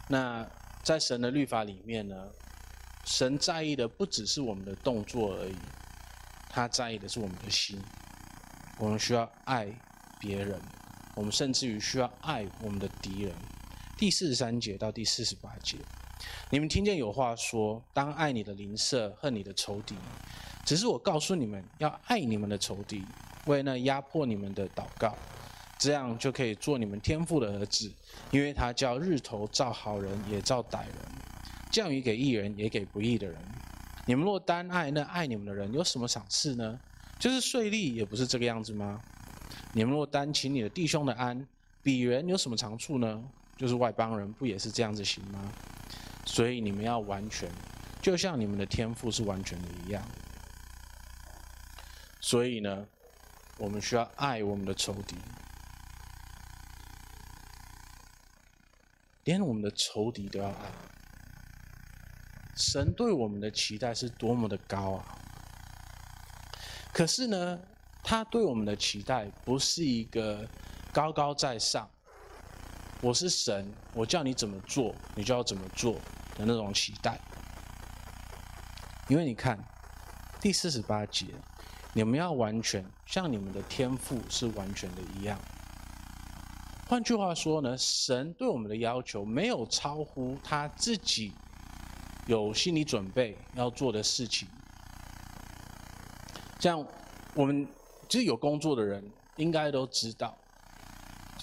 [0.08, 0.46] 那
[0.84, 2.28] 在神的律法里面呢？
[3.06, 5.56] 神在意的不只是我们的动作而已，
[6.50, 7.82] 他在意的是我们的心。
[8.78, 9.68] 我们需要爱
[10.20, 10.60] 别人，
[11.14, 13.36] 我们甚至于需要爱我们的敌人。
[13.96, 15.78] 第四十三节到第四十八节，
[16.50, 19.96] 你们听见有话说：当爱你的邻舍，恨你的仇敌。
[20.66, 23.04] 只是我告诉你们，要爱你们的仇敌，
[23.46, 25.16] 为那压迫你们的祷告，
[25.78, 27.92] 这样就可以做你们天父的儿子，
[28.32, 30.96] 因为他叫日头照好人，也照歹人。
[31.72, 33.38] 降雨给义人，也给不义的人。
[34.06, 36.80] 你们若单爱那爱你们的人，有什么赏赐呢？
[37.20, 39.00] 就是税吏，也不是这个样子吗？
[39.72, 41.48] 你们若单请你的弟兄的安，
[41.82, 43.24] 彼人有什么长处呢？
[43.58, 45.52] 就是外邦人，不也是这样子行吗？
[46.26, 47.50] 所以你们要完全，
[48.02, 50.04] 就像你们的天赋是完全的一样。
[52.20, 52.86] 所以呢，
[53.58, 55.18] 我们需要爱我们的仇敌，
[59.26, 60.72] 连我们的仇敌都要爱。
[62.56, 65.18] 神对我们的期待是多么的高啊！
[66.94, 67.60] 可是呢，
[68.04, 70.48] 他对我们的期待不是一个
[70.92, 71.90] 高高在上，
[73.04, 75.96] 我是神，我叫你怎么做，你就要怎么做
[76.38, 77.20] 的那种期待。
[79.10, 79.62] 因为你看
[80.40, 81.26] 第四十八节，
[81.92, 85.38] 你们要完全像你们的天赋是完全的一样。
[86.88, 91.34] 换句话说呢，神对我们的要求没有超乎他自己
[92.28, 94.48] 有心理准备要做的事情。
[96.58, 96.88] 像
[97.34, 97.68] 我们
[98.08, 99.04] 其实有工作的人
[99.36, 100.34] 应该都知道，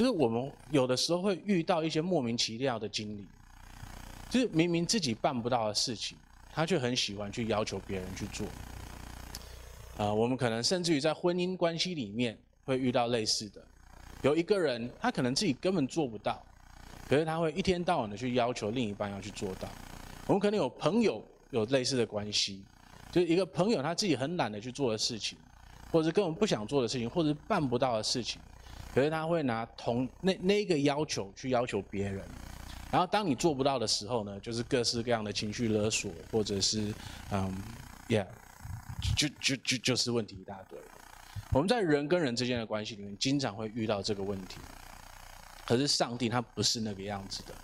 [0.01, 3.27] 就是我们有的时候会遇到一些莫名其妙的经历，
[4.31, 6.17] 就是明明自己办不到的事情，
[6.55, 8.47] 他却很喜欢去要求别人去做。
[9.99, 12.35] 啊，我们可能甚至于在婚姻关系里面
[12.65, 13.63] 会遇到类似的。
[14.23, 16.43] 有一个人，他可能自己根本做不到，
[17.07, 19.69] 可是他会一天到晚的去要求另一半要去做到。
[20.27, 22.63] 我们可能有朋友有类似的关系，
[23.13, 25.37] 就是一个朋友他自己很懒得去做的事情，
[25.93, 28.41] 或者是根本不想做的事情，或者是办不到的事情，
[28.95, 32.25] 可是他会拿同那那个要求去要求别人。
[32.91, 36.93] 然后当你做不到的时候呢，就是各式各样的情绪勒索，或者是
[37.31, 37.57] 嗯
[38.09, 38.27] ，yeah，
[39.17, 40.79] 就就就就是问题一大堆。
[41.53, 44.59] 我们在人跟人之间的关系里面，经常会遇到这个问题。
[45.65, 47.55] 可是上帝他不是那个样子的，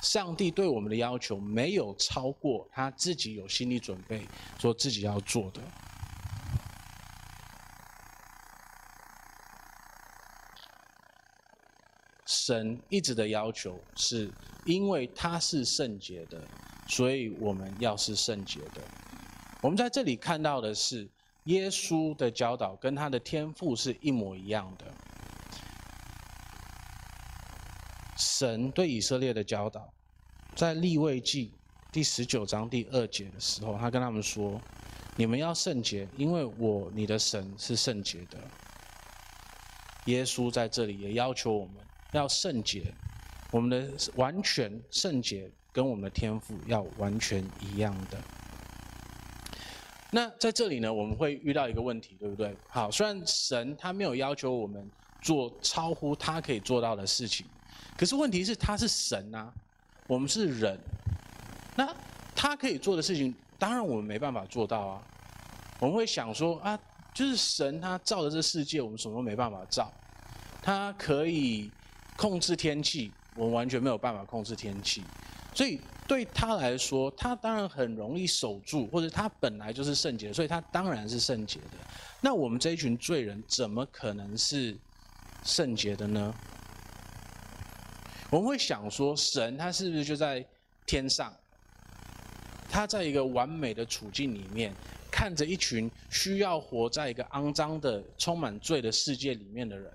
[0.00, 4.26] 上帝对我们的要求没有超过他自己有心理准备，
[4.58, 5.60] 说自己要做的。
[12.50, 14.28] 神一直的要求是，
[14.64, 16.42] 因为他是圣洁的，
[16.88, 18.82] 所以我们要是圣洁的。
[19.60, 21.08] 我们在这里看到的是。
[21.44, 24.84] 耶稣的教导跟他的天赋是一模一样的。
[28.18, 29.90] 神对以色列的教导，
[30.54, 31.50] 在立位记
[31.90, 34.60] 第十九章第二节的时候，他跟他们说
[35.16, 38.38] ：“你们要圣洁，因为我你的神是圣洁的。”
[40.04, 41.76] 耶稣在这里也要求我们
[42.12, 42.92] 要圣洁，
[43.50, 48.18] 我们的完全圣洁跟我们的天赋要完全一样的。
[50.10, 52.54] 那在这里呢，我们会遇到一个问题，对不对？
[52.68, 54.90] 好，虽然神他没有要求我们
[55.22, 57.46] 做超乎他可以做到的事情，
[57.96, 59.52] 可是问题是他是神啊，
[60.08, 60.76] 我们是人，
[61.76, 61.94] 那
[62.34, 65.02] 他可以做的事情，当然我们没办法做到啊。
[65.78, 66.76] 我们会想说啊，
[67.14, 69.92] 就是神他造的这世界，我们什么都没办法造。
[70.60, 71.70] 他可以
[72.20, 75.02] 控制天气，我们完全没有办法控制天气，
[75.54, 75.80] 所以。
[76.10, 81.76] 对他来说，他当然很容易守住，或者他本来就是圣洁，所以他当然是圣洁的。
[82.20, 84.76] 那我们这一群罪人，怎么可能是
[85.44, 86.34] 圣洁的呢？
[88.28, 90.44] 我们会想说，神他是不是就在
[90.84, 91.32] 天上？
[92.68, 94.74] 他在一个完美的处境里面，
[95.12, 99.92] 看着一群需要活在一个肮脏的、充满罪的世界里面的人，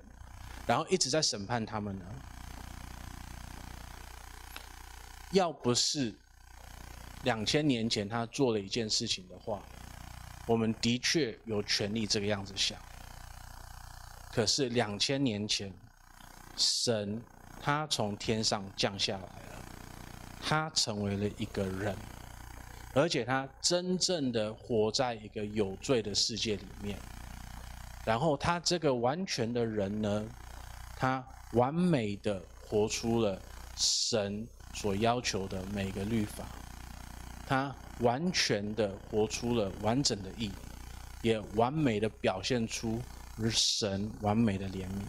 [0.65, 2.05] 然后一直在审判他们呢？
[5.31, 6.13] 要不是
[7.23, 9.61] 两千年前他做了一件事情的话，
[10.47, 12.77] 我们的确有权利这个样子想。
[14.31, 15.73] 可是两千年前，
[16.55, 17.21] 神
[17.61, 19.63] 他从天上降下来了，
[20.41, 21.95] 他成为了一个人，
[22.93, 26.97] 而且他真正的活在一个有罪的世界里面。
[28.05, 30.25] 然后他这个完全的人呢，
[30.95, 33.41] 他完美的活出了
[33.75, 34.47] 神。
[34.75, 36.43] 所要求的每个律法，
[37.47, 40.51] 他完全的活出了完整的义，
[41.21, 43.01] 也完美的表现出
[43.49, 45.01] 神完美的怜悯。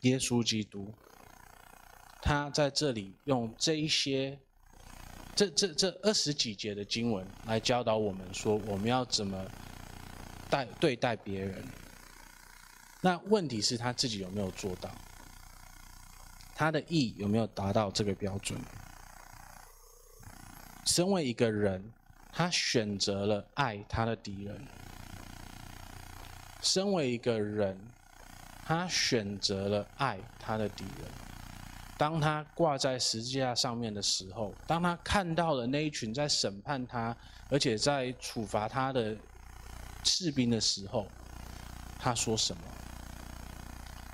[0.00, 0.92] 耶稣基督，
[2.20, 4.40] 他在这里用这一些，
[5.38, 9.40] 这这这二十几节的经文来教导我们说，我们要怎么。
[10.50, 11.62] 待对待别人，
[13.02, 14.90] 那问题是他自己有没有做到？
[16.54, 18.58] 他的意有没有达到这个标准？
[20.86, 21.92] 身为一个人，
[22.32, 24.56] 他选择了爱他的敌人；
[26.62, 27.78] 身为一个人，
[28.64, 31.27] 他选择了爱他的敌人。
[31.98, 37.14] 当他挂在十字架上面的时候，当他看到了那一群在审判他，
[37.50, 39.14] 而且在处罚他的。
[40.04, 41.06] 士兵的时候，
[41.98, 42.62] 他说什么？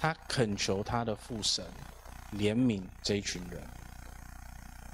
[0.00, 1.64] 他恳求他的父神
[2.32, 3.62] 怜悯这一群人。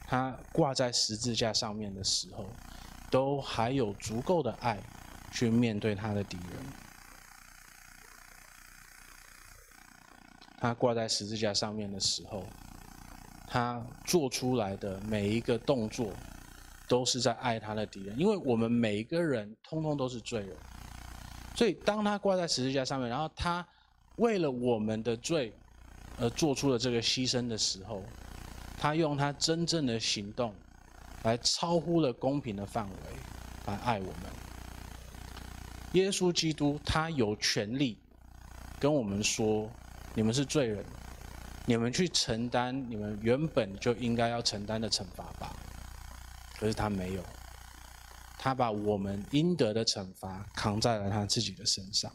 [0.06, 2.50] 他挂在十字架上面的时候，
[3.08, 4.78] 都还有足够的爱
[5.32, 6.58] 去面对他的敌人。
[10.58, 12.44] 他挂在十字架上面的时候，
[13.52, 16.12] 他做出来的每一个动作，
[16.86, 18.16] 都是在爱他的敌人。
[18.16, 20.56] 因为我们每一个人，通通都是罪人。
[21.56, 23.66] 所以，当他挂在十字架上面，然后他
[24.16, 25.52] 为了我们的罪
[26.20, 28.04] 而做出了这个牺牲的时候，
[28.78, 30.54] 他用他真正的行动，
[31.24, 32.94] 来超乎了公平的范围，
[33.66, 34.30] 来爱我们。
[35.94, 37.98] 耶稣基督他有权利
[38.78, 39.68] 跟我们说
[40.14, 40.84] ：“你们是罪人，
[41.70, 45.54] 你们去承担你们原本就应该要承担的惩罚吧。”
[46.58, 47.24] 可是他没有，
[48.36, 52.10] 他把我们应得的惩罚扛在了他自己的身上。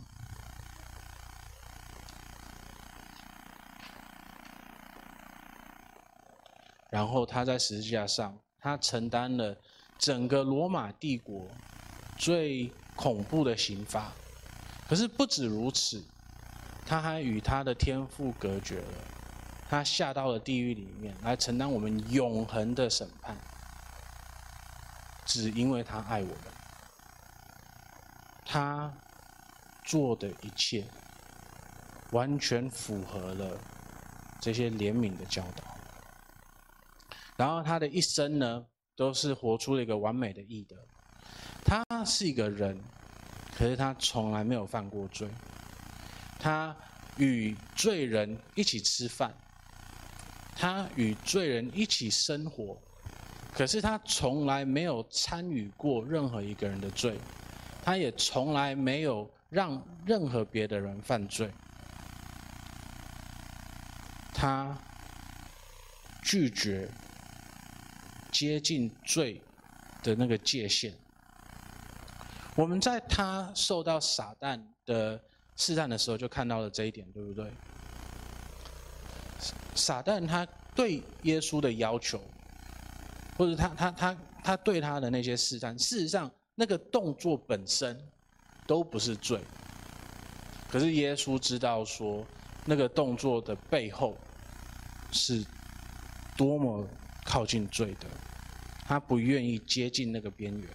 [6.89, 9.55] 然后他在十字架上，他承担了
[9.97, 11.47] 整个罗马帝国
[12.17, 14.11] 最恐怖的刑罚。
[14.89, 16.03] 可是不止如此，
[16.85, 19.14] 他还与他的天父隔绝了，
[19.67, 23.35] 他下到了地狱里面来承担我们永恒的审判。
[25.25, 26.37] 只因为他爱我们，
[28.45, 28.93] 他
[29.83, 30.87] 做的一切
[32.11, 33.59] 完全符合了
[34.39, 35.63] 这些怜悯的教导。
[37.35, 40.77] 然后他的一生呢，都是活出了一个完美的义德。
[41.65, 42.79] 他是一个人，
[43.57, 45.27] 可是他从来没有犯过罪。
[46.39, 46.73] 他
[47.17, 49.33] 与罪人一起吃饭，
[50.55, 52.81] 他与罪人一起生活，
[53.53, 57.19] 可是他从来没有参与过任何一个人的罪，
[57.83, 61.51] 他也从来没有让任何别的人犯罪。
[64.33, 64.77] 他
[66.23, 66.89] 拒绝。
[68.31, 69.41] 接近罪
[70.03, 70.93] 的那个界限，
[72.53, 75.17] 我们在他受到撒旦的
[75.55, 77.49] 试探的时候，就看到了这一点，对不对？
[79.75, 82.19] 撒旦他对耶稣的要求，
[83.37, 87.99] 或者他他他他对他的那些试探，事实上那个动作本身
[88.65, 89.39] 都不是罪，
[90.69, 92.25] 可是耶稣知道说，
[92.65, 94.17] 那个动作的背后
[95.11, 95.45] 是
[96.35, 96.87] 多么
[97.23, 98.07] 靠近罪的。
[98.87, 100.69] 他不愿意接近那个边缘，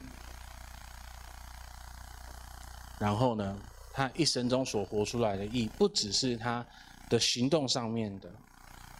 [2.98, 3.56] 然后呢，
[3.92, 6.66] 他一生中所活出来的义，不只是他
[7.08, 8.28] 的行动上面的，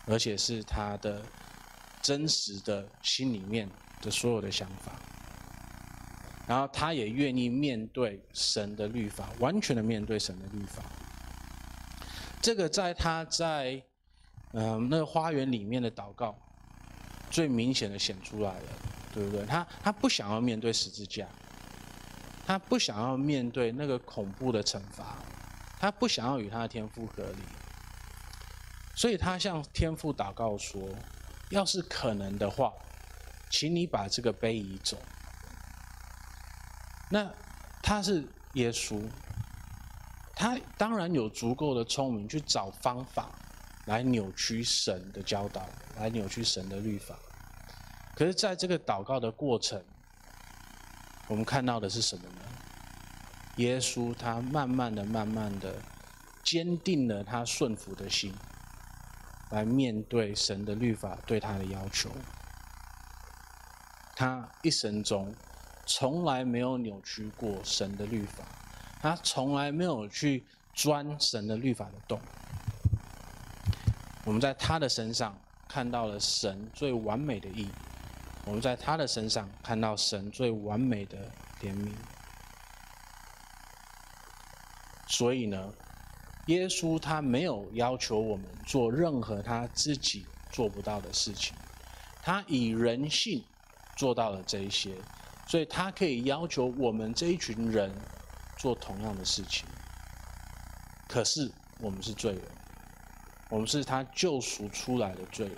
[0.06, 1.22] 而且是他的
[2.02, 3.68] 真实的心里面
[4.00, 4.92] 的所有的想法。
[6.46, 10.82] 然后他也愿意面对神的律法，完全的面对神的律法。
[12.40, 13.82] 这个在他在
[14.52, 16.36] 嗯那个花园里面的祷告，
[17.30, 18.66] 最明显的显出来了。
[19.12, 19.44] 对不对？
[19.44, 21.26] 他他不想要面对十字架，
[22.46, 25.16] 他不想要面对那个恐怖的惩罚，
[25.80, 27.42] 他不想要与他的天父隔离，
[29.00, 30.86] 所以他向天父祷告说
[31.48, 32.70] ：“要是可能的话，
[33.48, 34.98] 请你把这个杯移走。”
[37.08, 37.26] 那
[37.82, 38.22] 他是
[38.52, 39.02] 耶稣，
[40.34, 43.30] 他当然有足够的聪明去找方法
[43.86, 47.16] 来扭曲神的教导，来扭曲神的律法。
[48.14, 49.82] 可是，在这个祷告的过程，
[51.26, 52.42] 我们看到的是什么呢？
[53.56, 55.74] 耶稣他慢慢的、慢慢的
[56.44, 58.34] 坚定了他顺服的心，
[59.50, 62.10] 来面对神的律法对他的要求。
[64.16, 65.34] 他一生中
[65.86, 68.44] 从来没有扭曲过神的律法，
[69.00, 70.44] 他从来没有去
[70.74, 72.20] 钻神的律法的洞。
[74.24, 75.36] 我们在他的身上
[75.68, 77.70] 看到了神最完美的意义。
[78.46, 81.16] 我们在他的身上看到神最完美的
[81.60, 81.92] 怜悯，
[85.06, 85.72] 所以呢，
[86.46, 91.54] 耶稣他没有要求我们做任何他自己做不到的事情，
[92.22, 93.44] 他以人性
[93.96, 94.94] 做到了这一些，
[95.46, 97.92] 所以他可以要求我们这一群人
[98.58, 99.66] 做同样的事情。
[101.06, 102.42] 可是我们是罪人，
[103.48, 105.56] 我们是他救赎出来的罪人。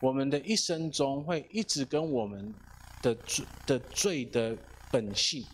[0.00, 2.52] 我们的一生中会一直跟我们
[3.00, 4.56] 的罪的罪的
[4.90, 5.46] 本性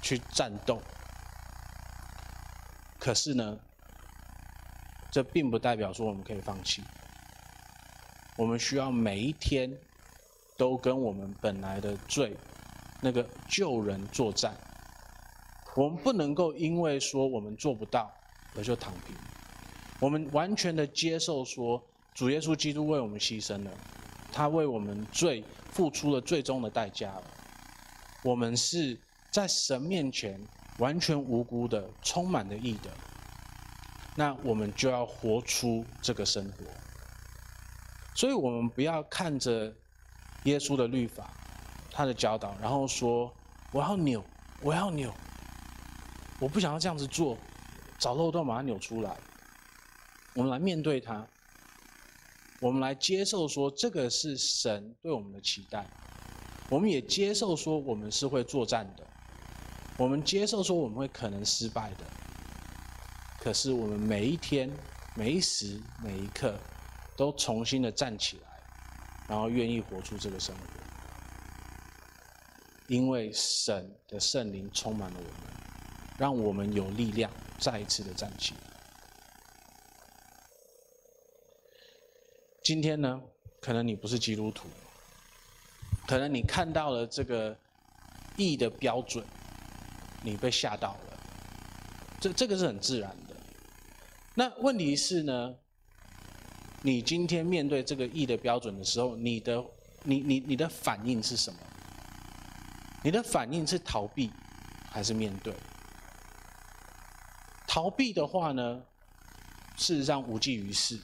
[0.00, 0.80] 去战斗，
[3.06, 3.56] 可是呢，
[5.12, 6.82] 这并不代表说我们可以放弃。
[8.36, 9.72] 我们需要每一天
[10.56, 12.36] 都跟我们本来的罪
[13.00, 14.56] 那个旧人作战。
[15.76, 18.10] 我们不能够因为说我们做不到
[18.56, 19.14] 而就躺平，
[20.00, 21.80] 我们完全的接受说。
[22.12, 23.70] 主耶稣基督为我们牺牲了，
[24.32, 27.22] 他为我们罪付出了最终的代价了。
[28.24, 28.98] 我们是
[29.30, 30.40] 在神面前
[30.78, 32.90] 完全无辜的、充满了义的，
[34.14, 36.64] 那我们就要活出这个生活。
[38.14, 39.72] 所以，我们不要看着
[40.44, 41.30] 耶稣的律法、
[41.90, 43.32] 他的教导，然后说
[43.72, 44.24] ：“我要扭，
[44.62, 45.12] 我要扭，
[46.38, 47.36] 我不想要这样子做，
[47.98, 49.16] 找漏洞把它扭出来。”
[50.34, 51.26] 我们来面对它。
[52.60, 55.86] 我们来接受说这个是神对我们的期待，
[56.70, 59.06] 我们也接受说我们是会作战的，
[59.98, 62.04] 我们接受说我们会可能失败的。
[63.38, 64.70] 可是我们每一天、
[65.14, 66.58] 每一时、每一刻，
[67.16, 68.48] 都重新的站起来，
[69.28, 70.62] 然后愿意活出这个生活，
[72.88, 75.32] 因为神的圣灵充满了我们，
[76.18, 78.60] 让我们有力量再一次的站起来。
[82.64, 83.22] 今天呢，
[83.60, 84.66] 可能你不是基督徒，
[86.08, 87.56] 可能你看到了这个
[88.36, 89.24] 义的标准，
[90.26, 91.18] 你被吓到了，
[92.20, 93.36] 这这个是很自然的。
[94.34, 95.54] 那问题是呢，
[96.82, 99.64] 你今天面对这个义的标准的时候，你的
[100.02, 101.60] 你你你的反应是什么？
[103.04, 104.32] 你的反应是逃避
[104.90, 105.54] 还是面对？
[107.68, 108.82] 逃避的话呢，
[109.76, 111.00] 事实上无济于事。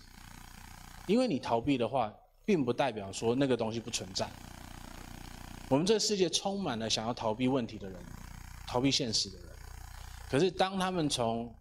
[1.06, 2.12] 因为你逃避的话，
[2.44, 4.28] 并不代表说那个东西不存在。
[5.68, 7.98] 我们这个世界充满了想要逃避问题的人，
[8.72, 9.46] 逃避现实的人。
[10.30, 11.54] 可是当他们从，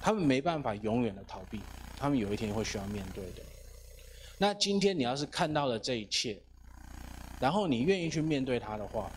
[0.00, 1.60] 他们没办法永远的逃避，
[1.96, 3.42] 他们有一天会需要面对的。
[4.38, 6.36] 那今天你要是看到了这一切，
[7.38, 9.08] 然后你愿意去面对它的话，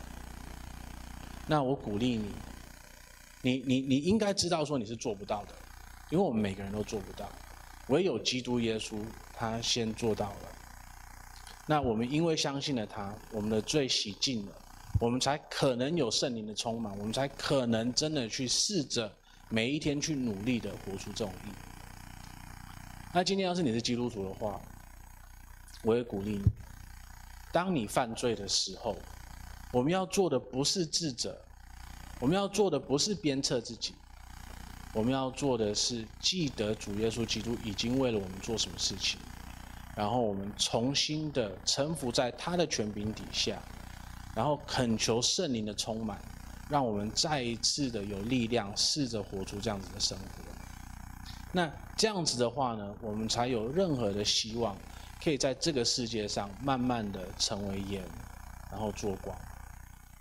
[1.48, 2.32] 那我鼓励你，
[3.42, 5.56] 你你你应该知道说你是做不到的，
[6.12, 7.28] 因为我们每个人都做不到。
[7.88, 9.04] 唯有基督耶稣，
[9.34, 10.52] 他先做到了。
[11.66, 14.52] 那我们因为相信了他，我们的罪洗净了，
[15.00, 19.12] 我们才可能有圣灵的充满，我们才可能真的去试着
[19.50, 21.50] 每一天去努力的活出这种义。
[23.14, 24.60] 那今天要是你是基督徒的话，
[25.84, 26.44] 我也鼓励你，
[27.52, 28.96] 当你犯罪的时候，
[29.72, 31.38] 我们要做的不是自责，
[32.20, 33.94] 我们要做的不是鞭策自己。
[34.94, 39.20] 我们要做的是记得主耶稣基督已经为了我们做什么事情，
[39.94, 43.62] 然后我们重新的臣服在他的权柄底下，
[44.36, 46.22] 然后恳求圣灵的充满，
[46.70, 50.26] 让我们再一次的有力量，试着活出这样子的生活。
[51.52, 54.78] 那这样子的话呢，我们才有任何的希望，
[55.24, 58.04] 可以在这个世界上慢慢的成为盐，
[58.70, 59.36] 然后做光，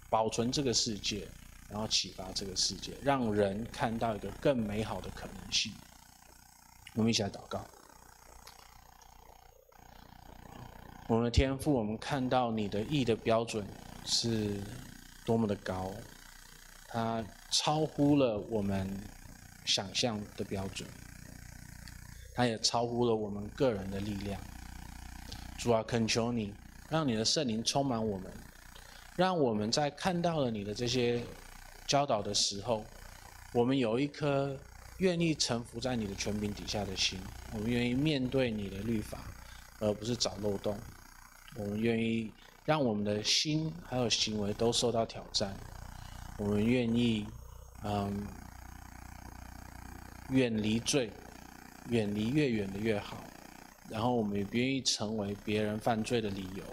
[0.08, 1.28] 保存这个世界。
[1.70, 5.72] 然后启发这个世界，让人看到一个更美好的可能性。
[6.94, 7.64] 我们一起来祷告。
[11.08, 13.66] 我们的天赋，我们看到你的意的标准
[14.04, 14.60] 是
[15.24, 15.92] 多么的高，
[16.88, 18.88] 它超乎了我们
[19.64, 20.88] 想象的标准，
[22.34, 24.40] 它也超乎了我们个人的力量。
[25.58, 26.54] 主啊，恳求你，
[26.88, 28.30] 让你的圣灵充满我们，
[29.16, 31.24] 让我们在看到了你的这些。
[31.86, 32.82] 教导的时候，
[33.52, 34.58] 我们有一颗
[34.96, 37.18] 愿意臣服在你的权柄底下的心，
[37.52, 39.18] 我们愿意面对你的律法，
[39.80, 40.78] 而不是找漏洞。
[41.56, 42.32] 我们愿意
[42.64, 45.54] 让我们的心还有行为都受到挑战。
[46.38, 47.26] 我们愿意，
[47.84, 48.26] 嗯，
[50.30, 51.10] 远离罪，
[51.90, 53.22] 远离越远的越好。
[53.90, 56.64] 然后我们也不愿意成为别人犯罪的理由，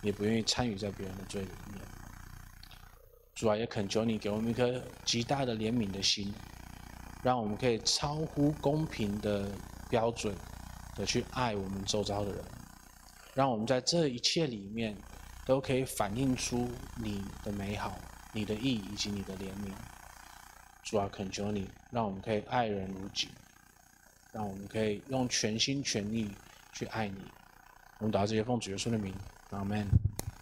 [0.00, 1.82] 也不愿意参与在别人的罪里面。
[3.34, 6.32] 主啊，也恳求你给我们一颗极大的怜悯的心，
[7.24, 9.50] 让我们可以超乎公平的
[9.90, 10.32] 标准
[10.94, 12.44] 的去爱我们周遭的人，
[13.34, 14.96] 让我们在这一切里面
[15.44, 17.98] 都可以反映出你的美好、
[18.32, 19.72] 你的意义以及你的怜悯。
[20.84, 23.28] 主啊，恳求你，让我们可以爱人如己，
[24.32, 26.30] 让我们可以用全心全意
[26.72, 27.20] 去爱你。
[27.98, 29.14] 我们祷告这些奉主耶稣的名，
[29.50, 29.86] 阿门。